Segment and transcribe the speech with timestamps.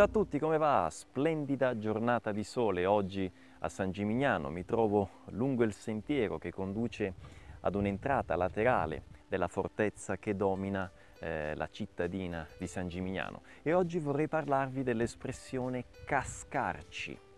[0.00, 0.88] Ciao a tutti, come va?
[0.90, 4.48] Splendida giornata di sole oggi a San Gimignano.
[4.48, 7.12] Mi trovo lungo il sentiero che conduce
[7.60, 13.98] ad un'entrata laterale della fortezza che domina eh, la cittadina di San Gimignano e oggi
[13.98, 17.28] vorrei parlarvi dell'espressione cascarci.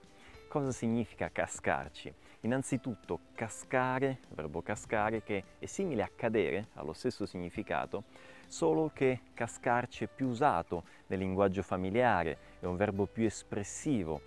[0.52, 2.12] Cosa significa cascarci?
[2.40, 8.04] Innanzitutto cascare, verbo cascare, che è simile a cadere, ha lo stesso significato,
[8.48, 14.20] solo che cascarci è più usato nel linguaggio familiare, è un verbo più espressivo.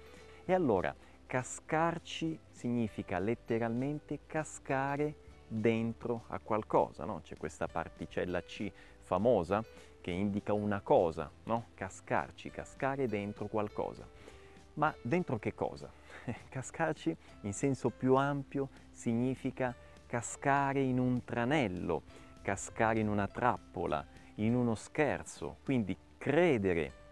[0.46, 0.96] E allora
[1.28, 5.14] cascarci significa letteralmente cascare
[5.48, 7.22] dentro a qualcosa, no?
[7.22, 8.72] C'è questa particella C
[9.02, 9.64] famosa
[10.02, 11.68] che indica una cosa, no?
[11.76, 14.34] Cascarci, cascare dentro qualcosa.
[14.76, 15.90] Ma dentro che cosa?
[16.50, 19.74] Cascarci in senso più ampio significa
[20.06, 22.04] cascare in un tranello,
[22.42, 24.06] cascare in una trappola,
[24.36, 27.04] in uno scherzo, quindi credere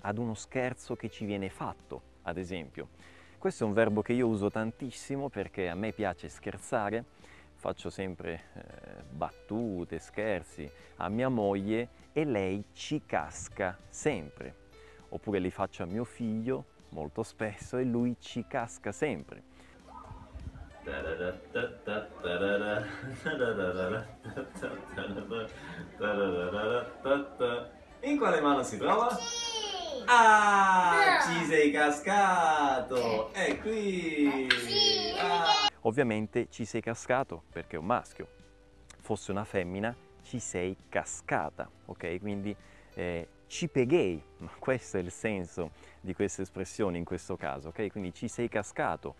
[0.00, 2.88] ad uno scherzo che ci viene fatto, ad esempio.
[3.38, 7.04] Questo è un verbo che io uso tantissimo perché a me piace scherzare,
[7.54, 8.62] faccio sempre eh,
[9.08, 14.66] battute, scherzi a mia moglie e lei ci casca sempre.
[15.10, 19.42] Oppure li faccio a mio figlio molto spesso e lui ci casca sempre.
[28.00, 29.08] In quale mano si trova?
[30.06, 33.32] Ah, ci sei cascato!
[33.32, 34.46] È qui!
[35.18, 35.68] Ah.
[35.82, 38.28] Ovviamente ci sei cascato perché è un maschio.
[39.00, 42.18] Fosse una femmina, ci sei cascata, ok?
[42.20, 42.56] Quindi
[42.94, 47.90] eh, ci peghei, ma questo è il senso di questa espressione in questo caso, ok?
[47.90, 49.16] Quindi ci sei cascato,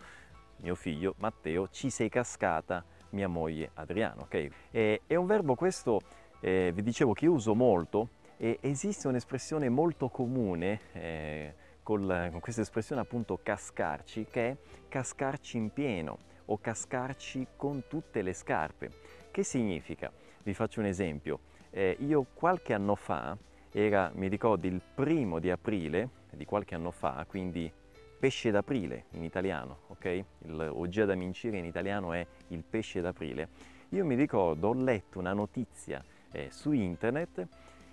[0.57, 4.47] mio figlio Matteo, ci sei cascata, mia moglie Adriano, ok?
[4.71, 6.01] E, è un verbo questo,
[6.39, 11.53] eh, vi dicevo, che uso molto e esiste un'espressione molto comune eh,
[11.83, 14.57] con, con questa espressione appunto cascarci, che è
[14.87, 18.91] cascarci in pieno o cascarci con tutte le scarpe.
[19.31, 20.11] Che significa?
[20.43, 21.39] Vi faccio un esempio.
[21.71, 23.37] Eh, io qualche anno fa,
[23.71, 27.71] era, mi ricordo, il primo di aprile di qualche anno fa, quindi
[28.19, 30.23] pesce d'aprile in italiano, ok?
[30.45, 33.49] Il Oggia da mincire in italiano è il pesce d'aprile.
[33.89, 37.47] Io mi ricordo, ho letto una notizia eh, su internet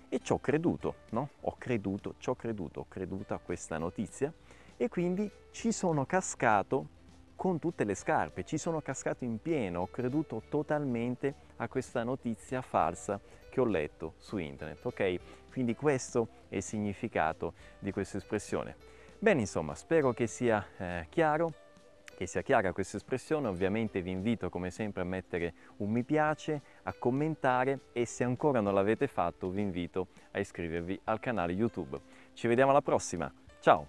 [0.09, 1.29] e ci ho creduto, no?
[1.41, 4.31] Ho creduto, ci ho creduto, ho creduto a questa notizia
[4.75, 6.95] e quindi ci sono cascato
[7.37, 12.61] con tutte le scarpe, ci sono cascato in pieno, ho creduto totalmente a questa notizia
[12.61, 15.19] falsa che ho letto su internet, ok?
[15.51, 18.75] Quindi questo è il significato di questa espressione.
[19.19, 21.53] Bene, insomma, spero che sia eh, chiaro
[22.17, 26.61] che sia chiara questa espressione, ovviamente vi invito come sempre a mettere un mi piace,
[26.81, 31.99] a commentare e se ancora non l'avete fatto vi invito a iscrivervi al canale YouTube.
[32.33, 33.87] Ci vediamo alla prossima, ciao!